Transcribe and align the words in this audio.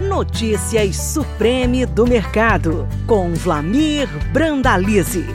Notícias 0.00 0.96
Supreme 0.96 1.84
do 1.84 2.06
Mercado, 2.06 2.88
com 3.06 3.34
Vlamir 3.34 4.08
Brandalize. 4.32 5.26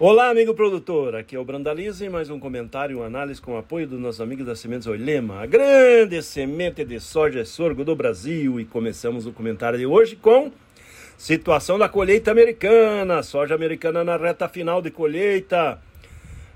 Olá, 0.00 0.30
amigo 0.30 0.54
produtor. 0.54 1.14
Aqui 1.14 1.36
é 1.36 1.38
o 1.38 1.44
Brandalize, 1.44 2.08
mais 2.08 2.30
um 2.30 2.40
comentário, 2.40 2.96
uma 2.96 3.06
análise 3.06 3.42
com 3.42 3.52
o 3.52 3.58
apoio 3.58 3.86
dos 3.86 4.00
nossos 4.00 4.22
amigos 4.22 4.46
da 4.46 4.56
Sementes 4.56 4.86
Oilema, 4.86 5.42
a 5.42 5.46
grande 5.46 6.22
semente 6.22 6.82
de 6.82 6.98
soja 6.98 7.42
e 7.42 7.44
sorgo 7.44 7.84
do 7.84 7.94
Brasil. 7.94 8.58
E 8.58 8.64
começamos 8.64 9.26
o 9.26 9.32
comentário 9.32 9.78
de 9.78 9.84
hoje 9.84 10.16
com 10.16 10.50
situação 11.18 11.78
da 11.78 11.90
colheita 11.90 12.30
americana, 12.30 13.22
soja 13.22 13.54
americana 13.54 14.02
na 14.02 14.16
reta 14.16 14.48
final 14.48 14.80
de 14.80 14.90
colheita. 14.90 15.78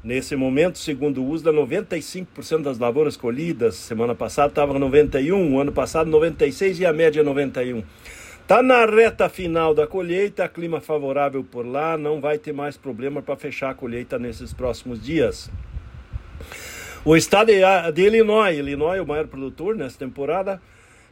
Nesse 0.07 0.37
momento, 0.37 0.79
segundo 0.79 1.21
o 1.21 1.29
USDA, 1.31 1.53
95% 1.53 2.63
das 2.63 2.79
lavouras 2.79 3.17
colhidas. 3.17 3.75
Semana 3.75 4.15
passada 4.15 4.51
estava 4.51 4.79
91, 4.79 5.59
ano 5.59 5.73
passado 5.73 6.09
96 6.09 6.79
e 6.79 6.87
a 6.87 6.93
média 6.93 7.25
91. 7.25 7.83
Está 8.41 8.63
na 8.63 8.87
reta 8.87 9.29
final 9.29 9.75
da 9.75 9.85
colheita, 9.85 10.49
clima 10.49 10.81
favorável 10.81 11.43
por 11.43 11.67
lá, 11.67 11.99
não 11.99 12.21
vai 12.21 12.39
ter 12.39 12.53
mais 12.53 12.77
problema 12.77 13.21
para 13.21 13.35
fechar 13.35 13.71
a 13.71 13.75
colheita 13.75 14.17
nesses 14.17 14.55
próximos 14.55 15.05
dias. 15.05 15.51
O 17.05 17.17
estado 17.17 17.51
de 17.93 18.03
Illinois, 18.03 18.57
Illinois, 18.57 19.01
o 19.01 19.07
maior 19.07 19.27
produtor 19.27 19.75
nessa 19.75 19.99
temporada, 19.99 20.63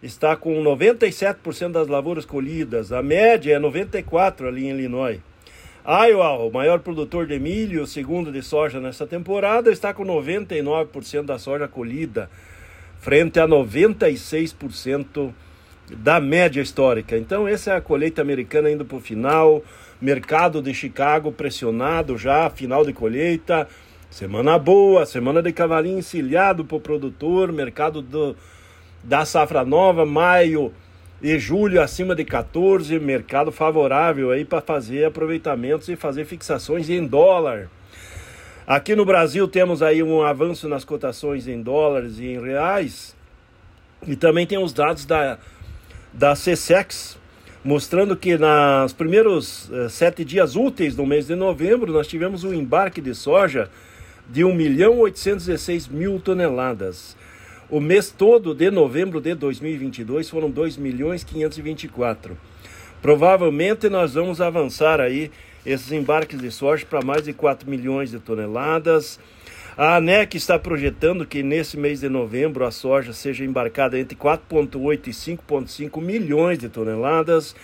está 0.01 0.37
com 0.37 0.63
97% 0.63 1.73
das 1.73 1.89
lavouras 1.89 2.25
colhidas. 2.25 2.93
A 2.93 3.03
média 3.03 3.57
é 3.57 3.59
94% 3.59 4.47
ali 4.47 4.67
em 4.67 4.71
Illinois. 4.71 5.21
Iowa, 5.87 6.39
o 6.39 6.51
maior 6.51 6.79
produtor 6.81 7.27
de 7.27 7.39
milho, 7.39 7.83
o 7.83 7.87
segundo 7.87 8.33
de 8.33 8.41
soja 8.41 8.81
nessa 8.81 9.07
temporada, 9.07 9.71
está 9.71 9.93
com 9.93 10.03
99% 10.03 11.25
da 11.25 11.39
soja 11.39 11.69
colhida, 11.69 12.31
frente 13.01 13.39
a 13.39 13.47
96% 13.47 15.31
da 15.91 16.19
média 16.19 16.63
histórica. 16.63 17.19
Então, 17.19 17.47
essa 17.47 17.73
é 17.73 17.77
a 17.77 17.83
colheita 17.83 18.23
americana 18.23 18.71
indo 18.71 18.83
para 18.83 18.97
o 18.97 19.01
final. 19.01 19.63
Mercado 20.01 20.63
de 20.63 20.73
Chicago 20.73 21.31
pressionado 21.31 22.17
já, 22.17 22.49
final 22.49 22.83
de 22.83 22.95
colheita. 22.95 23.69
Semana 24.09 24.59
boa, 24.59 25.05
semana 25.05 25.43
de 25.43 25.53
cavalinho 25.53 25.99
encilhado 25.99 26.65
para 26.65 26.79
o 26.79 26.81
produtor. 26.81 27.53
Mercado 27.53 28.01
do, 28.01 28.35
da 29.03 29.27
safra 29.27 29.63
nova, 29.67 30.07
maio 30.07 30.73
e 31.25 31.39
julho 31.39 31.81
acima 31.81 32.15
de 32.15 32.23
14, 32.23 32.99
mercado 32.99 33.51
favorável 33.51 34.31
aí 34.31 34.45
para 34.45 34.61
fazer 34.61 35.07
aproveitamentos 35.07 35.89
e 35.89 35.97
fazer 35.97 36.27
fixações 36.27 36.91
em 36.91 37.07
dólar. 37.07 37.71
Aqui 38.67 38.95
no 38.95 39.07
Brasil 39.07 39.49
temos 39.49 39.83
aí 39.83 40.03
um 40.03 40.23
avanço 40.23 40.69
nas 40.69 40.85
cotações 40.85 41.49
em 41.49 41.63
dólares 41.63 42.19
e 42.19 42.27
em 42.27 42.39
reais. 42.39 43.17
E 44.07 44.15
também 44.15 44.47
tem 44.47 44.59
os 44.59 44.75
dados 44.75 45.07
da, 45.07 45.39
da 46.13 46.35
CSEX, 46.35 47.17
mostrando 47.65 48.15
que 48.15 48.37
nos 48.37 48.93
primeiros 48.93 49.71
eh, 49.73 49.89
sete 49.89 50.27
dias 50.27 50.55
úteis 50.55 50.95
do 50.95 51.07
mês 51.07 51.27
de 51.27 51.35
novembro, 51.35 51.91
nós 51.91 52.07
tivemos 52.07 52.45
um 52.45 52.53
embarque 52.53 53.01
de 53.01 53.15
soja 53.15 53.71
de 54.29 54.45
1 54.45 54.55
milhão 54.55 54.99
816 54.99 55.89
mil 55.89 56.21
toneladas. 56.21 57.17
O 57.75 57.81
mês 57.81 58.09
todo 58.09 58.55
de 58.55 58.71
novembro 58.71 59.21
de 59.21 59.35
2022 59.35 60.31
foram 60.31 60.49
2 60.49 60.77
milhões 60.77 61.25
524. 61.25 62.39
Provavelmente 63.03 63.89
nós 63.89 64.15
vamos 64.15 64.41
avançar 64.41 65.01
aí 65.01 65.29
esses 65.67 65.91
embarques 65.91 66.41
de 66.41 66.53
soja 66.53 66.87
para 66.87 67.03
mais 67.03 67.25
de 67.25 67.33
4 67.33 67.69
milhões 67.69 68.13
de 68.13 68.21
toneladas. 68.21 69.19
A 69.77 69.97
ANEC 69.97 70.37
está 70.37 70.57
projetando 70.57 71.27
que 71.27 71.43
nesse 71.43 71.77
mês 71.77 71.99
de 71.99 72.09
novembro 72.09 72.65
a 72.65 72.71
soja 72.71 73.13
seja 73.13 73.45
embarcada 73.45 73.99
entre 73.99 74.17
4,8 74.17 75.09
e 75.09 75.11
5,5 75.11 76.01
milhões 76.01 76.61
de 76.61 76.69
toneladas. 76.69 77.57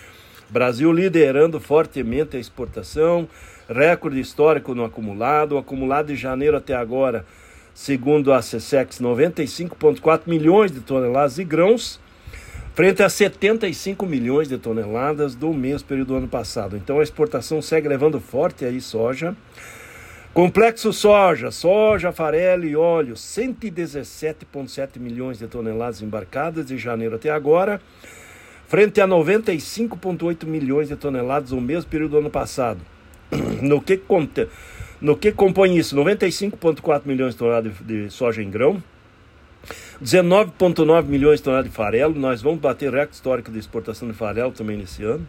Brasil 0.49 0.91
liderando 0.91 1.57
fortemente 1.57 2.35
a 2.35 2.39
exportação, 2.41 3.29
recorde 3.69 4.19
histórico 4.19 4.75
no 4.75 4.83
acumulado. 4.83 5.53
O 5.53 5.57
acumulado 5.57 6.07
de 6.07 6.17
janeiro 6.17 6.57
até 6.57 6.75
agora 6.75 7.25
segundo 7.73 8.33
a 8.33 8.39
CSEX, 8.39 8.99
95,4 8.99 10.21
milhões 10.27 10.71
de 10.71 10.81
toneladas 10.81 11.35
de 11.35 11.43
grãos, 11.43 11.99
frente 12.73 13.03
a 13.03 13.09
75 13.09 14.05
milhões 14.05 14.47
de 14.47 14.57
toneladas 14.57 15.35
do 15.35 15.53
mesmo 15.53 15.87
período 15.87 16.09
do 16.09 16.15
ano 16.15 16.27
passado. 16.27 16.77
Então 16.77 16.99
a 16.99 17.03
exportação 17.03 17.61
segue 17.61 17.87
levando 17.87 18.19
forte 18.19 18.65
aí 18.65 18.79
soja. 18.79 19.35
Complexo 20.33 20.93
soja, 20.93 21.51
soja, 21.51 22.13
farelo 22.13 22.63
e 22.63 22.73
óleo, 22.73 23.15
117,7 23.15 24.97
milhões 24.97 25.39
de 25.39 25.47
toneladas 25.47 26.01
embarcadas 26.01 26.65
de 26.65 26.77
janeiro 26.77 27.15
até 27.15 27.29
agora, 27.29 27.81
frente 28.65 29.01
a 29.01 29.07
95,8 29.07 30.45
milhões 30.45 30.87
de 30.87 30.95
toneladas 30.95 31.51
no 31.51 31.59
mesmo 31.59 31.89
período 31.89 32.11
do 32.11 32.17
ano 32.19 32.29
passado. 32.29 32.79
No 33.61 33.81
que 33.81 33.97
conta 33.97 34.47
no 35.01 35.17
que 35.17 35.31
compõe 35.31 35.75
isso? 35.77 35.95
95,4 35.95 37.01
milhões 37.05 37.33
de 37.33 37.39
toneladas 37.39 37.73
de, 37.81 38.09
soja 38.11 38.43
em 38.43 38.49
grão, 38.49 38.81
19,9 40.03 41.05
milhões 41.05 41.39
de 41.39 41.43
toneladas 41.43 41.71
de 41.71 41.75
farelo, 41.75 42.13
nós 42.13 42.41
vamos 42.41 42.59
bater 42.59 42.91
recorde 42.91 43.15
histórico 43.15 43.51
de 43.51 43.57
exportação 43.57 44.07
de 44.07 44.13
farelo 44.13 44.51
também 44.51 44.77
nesse 44.77 45.03
ano, 45.03 45.27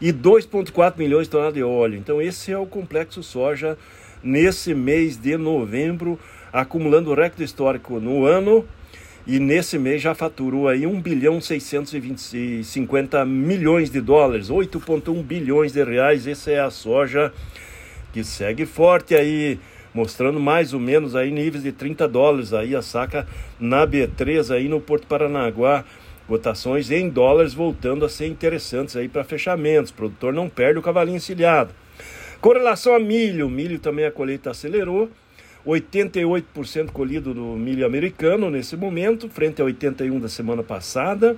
e 0.00 0.12
2,4 0.12 0.96
milhões 0.96 1.26
de 1.26 1.30
toneladas 1.30 1.54
de 1.54 1.64
óleo. 1.64 1.98
Então 1.98 2.22
esse 2.22 2.52
é 2.52 2.58
o 2.58 2.64
complexo 2.64 3.22
soja 3.22 3.76
nesse 4.22 4.72
mês 4.72 5.16
de 5.16 5.36
novembro, 5.36 6.18
acumulando 6.52 7.12
recorde 7.12 7.42
histórico 7.42 7.98
no 7.98 8.24
ano, 8.24 8.64
e 9.26 9.38
nesse 9.40 9.78
mês 9.78 10.00
já 10.00 10.14
faturou 10.14 10.68
aí 10.68 10.86
1 10.86 11.00
bilhão 11.00 11.40
650 11.40 13.24
milhões 13.24 13.90
de 13.90 14.00
dólares, 14.00 14.48
8,1 14.48 15.22
bilhões 15.22 15.72
de 15.72 15.82
reais, 15.82 16.26
essa 16.26 16.50
é 16.50 16.60
a 16.60 16.70
soja 16.70 17.32
que 18.12 18.22
segue 18.22 18.66
forte 18.66 19.14
aí, 19.14 19.58
mostrando 19.94 20.38
mais 20.38 20.72
ou 20.74 20.80
menos 20.80 21.16
aí 21.16 21.30
níveis 21.30 21.62
de 21.62 21.72
30 21.72 22.06
dólares 22.06 22.52
aí 22.52 22.76
a 22.76 22.82
saca 22.82 23.26
na 23.58 23.86
B3 23.86 24.54
aí 24.54 24.68
no 24.68 24.80
Porto 24.80 25.06
Paranaguá. 25.06 25.84
Cotações 26.28 26.90
em 26.90 27.08
dólares 27.08 27.52
voltando 27.52 28.04
a 28.04 28.08
ser 28.08 28.26
interessantes 28.26 28.96
aí 28.96 29.08
para 29.08 29.24
fechamentos. 29.24 29.90
O 29.90 29.94
produtor 29.94 30.32
não 30.32 30.48
perde 30.48 30.78
o 30.78 30.82
cavalinho 30.82 31.16
encilhado. 31.16 31.74
Com 32.40 32.50
relação 32.50 32.94
a 32.94 33.00
milho, 33.00 33.48
milho 33.48 33.78
também 33.78 34.04
a 34.04 34.10
colheita 34.10 34.50
acelerou. 34.50 35.10
88% 35.66 36.90
colhido 36.90 37.32
do 37.32 37.44
milho 37.56 37.86
americano 37.86 38.50
nesse 38.50 38.76
momento, 38.76 39.28
frente 39.28 39.62
a 39.62 39.64
81% 39.64 40.20
da 40.20 40.28
semana 40.28 40.62
passada. 40.62 41.36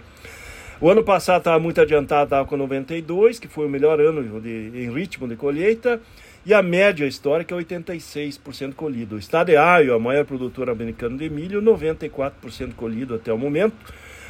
O 0.80 0.90
ano 0.90 1.04
passado 1.04 1.38
estava 1.38 1.58
muito 1.58 1.80
adiantado, 1.80 2.24
estava 2.24 2.48
com 2.48 2.56
92, 2.56 3.38
que 3.38 3.48
foi 3.48 3.66
o 3.66 3.68
melhor 3.68 4.00
ano 4.00 4.40
de, 4.40 4.70
em 4.74 4.92
ritmo 4.92 5.28
de 5.28 5.36
colheita. 5.36 6.00
E 6.46 6.52
a 6.52 6.62
média 6.62 7.06
histórica 7.06 7.54
é 7.54 7.58
86% 7.58 8.74
colhido. 8.74 9.16
O 9.16 9.18
estado 9.18 9.46
de 9.46 9.54
Iowa, 9.54 9.96
a 9.96 9.98
maior 9.98 10.26
produtora 10.26 10.72
americana 10.72 11.16
de 11.16 11.30
milho, 11.30 11.62
94% 11.62 12.74
colhido 12.74 13.14
até 13.14 13.32
o 13.32 13.38
momento. 13.38 13.74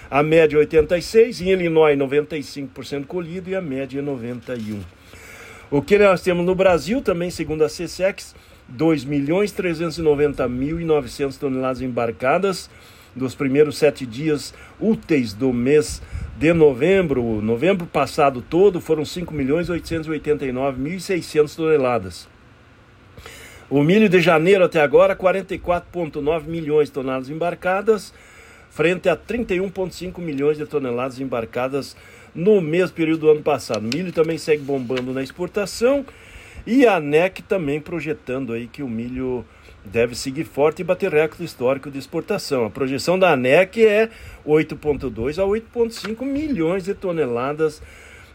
A 0.09 0.23
média 0.23 0.57
é 0.57 0.61
86%, 0.65 1.41
em 1.41 1.51
Illinois 1.51 1.99
95% 1.99 3.07
colhido 3.07 3.51
e 3.51 3.57
a 3.57 3.61
média 3.61 3.99
é 3.99 4.03
91%. 4.03 4.79
O 5.73 5.83
que 5.83 5.99
nós 5.99 6.23
temos 6.23 6.47
no 6.47 6.55
Brasil 6.55 7.03
também, 7.03 7.31
segundo 7.31 7.65
a 7.65 7.67
CSEX, 7.67 8.37
2.390.900 8.73 11.37
toneladas 11.37 11.83
embarcadas 11.83 12.71
nos 13.15 13.35
primeiros 13.35 13.79
sete 13.79 14.05
dias 14.05 14.53
úteis 14.81 15.33
do 15.33 15.53
mês 15.53 16.03
de 16.37 16.53
novembro, 16.53 17.41
novembro 17.41 17.87
passado 17.87 18.43
todo, 18.43 18.81
foram 18.81 19.05
5.889.600 19.05 21.55
toneladas. 21.55 22.29
O 23.71 23.81
milho 23.83 24.09
de 24.09 24.21
janeiro 24.21 24.65
até 24.65 24.81
agora, 24.81 25.15
44,9 25.17 26.47
milhões 26.47 26.89
de 26.89 26.95
toneladas 26.95 27.31
embarcadas, 27.31 28.13
frente 28.71 29.09
a 29.09 29.17
31,5 29.17 30.19
milhões 30.19 30.59
de 30.59 30.67
toneladas 30.67 31.21
embarcadas 31.21 31.97
no 32.35 32.61
mesmo 32.61 32.97
período 32.97 33.21
do 33.21 33.31
ano 33.31 33.43
passado. 33.43 33.85
O 33.85 33.97
milho 33.97 34.11
também 34.13 34.37
segue 34.37 34.63
bombando 34.63 35.13
na 35.13 35.23
exportação 35.23 36.05
e 36.67 36.87
a 36.87 36.97
ANEC 36.97 37.43
também 37.43 37.81
projetando 37.81 38.53
aí 38.53 38.67
que 38.67 38.83
o 38.83 38.89
milho 38.89 39.45
deve 39.85 40.15
seguir 40.15 40.45
forte 40.45 40.81
e 40.81 40.85
bater 40.85 41.13
recorde 41.13 41.45
histórico 41.45 41.91
de 41.91 41.99
exportação. 41.99 42.65
A 42.65 42.71
projeção 42.71 43.19
da 43.19 43.33
ANEC 43.33 43.85
é 43.85 44.09
8,2 44.47 45.39
a 45.39 45.47
8,5 45.47 46.25
milhões 46.25 46.85
de 46.85 46.95
toneladas 46.95 47.83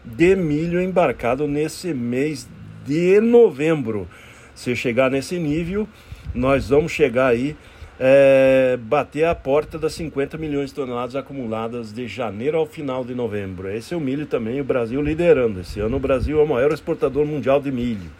de 0.04 0.36
milho 0.36 0.80
embarcado 0.80 1.46
nesse 1.46 1.92
mês 1.92 2.48
de 2.86 3.20
novembro. 3.20 4.08
Se 4.54 4.74
chegar 4.76 5.10
nesse 5.10 5.38
nível, 5.38 5.88
nós 6.34 6.68
vamos 6.68 6.92
chegar 6.92 7.28
aí, 7.28 7.56
é, 8.02 8.78
bater 8.80 9.26
a 9.26 9.34
porta 9.34 9.78
das 9.78 9.92
50 9.92 10.38
milhões 10.38 10.70
de 10.70 10.76
toneladas 10.76 11.14
acumuladas 11.14 11.92
de 11.92 12.08
janeiro 12.08 12.56
ao 12.56 12.64
final 12.64 13.04
de 13.04 13.14
novembro. 13.14 13.68
Esse 13.68 13.92
é 13.92 13.96
o 13.96 14.00
milho 14.00 14.24
também, 14.24 14.58
o 14.58 14.64
Brasil 14.64 15.02
liderando. 15.02 15.60
Esse 15.60 15.80
ano 15.80 15.98
o 15.98 16.00
Brasil 16.00 16.40
é 16.40 16.42
o 16.42 16.48
maior 16.48 16.72
exportador 16.72 17.26
mundial 17.26 17.60
de 17.60 17.70
milho. 17.70 18.10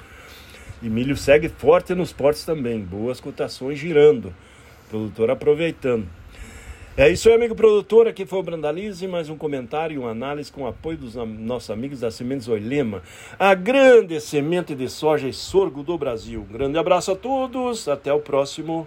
E 0.83 0.91
milho 0.91 1.17
segue 1.17 1.49
forte 1.49 1.95
nos 1.95 2.13
portos 2.13 2.45
também, 2.45 2.79
boas 2.79 3.21
cotações 3.21 3.79
girando, 3.79 4.35
produtor 4.91 5.31
aproveitando. 5.31 6.07
É 6.95 7.09
isso 7.09 7.31
aí, 7.31 7.35
amigo 7.35 7.55
produtor. 7.55 8.07
Aqui 8.07 8.27
foi 8.27 8.39
o 8.39 8.43
Brandalize, 8.43 9.07
mais 9.09 9.31
um 9.31 9.37
comentário 9.37 9.95
e 9.95 9.99
uma 9.99 10.11
análise 10.11 10.53
com 10.53 10.65
o 10.65 10.67
apoio 10.67 10.99
dos 10.99 11.15
nossos 11.15 11.71
amigos 11.71 12.01
da 12.01 12.11
Sementes 12.11 12.49
Oilema, 12.49 13.03
a 13.39 13.55
grande 13.55 14.21
semente 14.21 14.75
de 14.75 14.91
soja 14.91 15.27
e 15.27 15.33
sorgo 15.33 15.83
do 15.83 15.97
Brasil. 15.97 16.47
Um 16.47 16.53
grande 16.53 16.77
abraço 16.77 17.13
a 17.13 17.17
todos, 17.17 17.89
até 17.89 18.13
o 18.13 18.21
próximo. 18.21 18.87